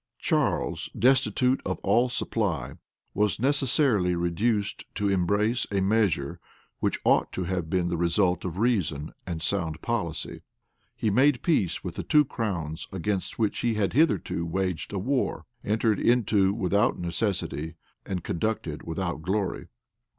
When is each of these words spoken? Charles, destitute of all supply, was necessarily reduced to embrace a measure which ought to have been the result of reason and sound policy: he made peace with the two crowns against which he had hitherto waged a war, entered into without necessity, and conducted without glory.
Charles, 0.17 0.89
destitute 0.97 1.61
of 1.63 1.77
all 1.83 2.09
supply, 2.09 2.73
was 3.13 3.39
necessarily 3.39 4.15
reduced 4.15 4.83
to 4.95 5.09
embrace 5.09 5.67
a 5.71 5.79
measure 5.79 6.39
which 6.79 6.99
ought 7.03 7.31
to 7.33 7.43
have 7.43 7.69
been 7.69 7.87
the 7.89 7.97
result 7.97 8.43
of 8.43 8.57
reason 8.57 9.13
and 9.27 9.43
sound 9.43 9.79
policy: 9.83 10.41
he 10.95 11.11
made 11.11 11.43
peace 11.43 11.83
with 11.83 11.93
the 11.97 12.03
two 12.03 12.25
crowns 12.25 12.87
against 12.91 13.37
which 13.37 13.59
he 13.59 13.75
had 13.75 13.93
hitherto 13.93 14.43
waged 14.43 14.91
a 14.91 14.97
war, 14.97 15.45
entered 15.63 15.99
into 15.99 16.51
without 16.51 16.97
necessity, 16.97 17.75
and 18.03 18.23
conducted 18.23 18.81
without 18.81 19.21
glory. 19.21 19.67